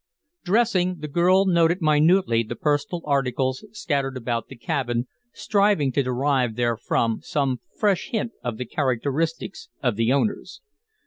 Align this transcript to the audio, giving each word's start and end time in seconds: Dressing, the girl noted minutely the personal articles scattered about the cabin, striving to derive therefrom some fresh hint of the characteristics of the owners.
Dressing, 0.43 1.01
the 1.01 1.07
girl 1.07 1.45
noted 1.45 1.77
minutely 1.79 2.41
the 2.41 2.55
personal 2.55 3.03
articles 3.05 3.63
scattered 3.71 4.17
about 4.17 4.47
the 4.47 4.55
cabin, 4.55 5.05
striving 5.31 5.91
to 5.91 6.01
derive 6.01 6.55
therefrom 6.55 7.19
some 7.21 7.61
fresh 7.77 8.09
hint 8.09 8.31
of 8.43 8.57
the 8.57 8.65
characteristics 8.65 9.69
of 9.83 9.97
the 9.97 10.11
owners. 10.11 10.61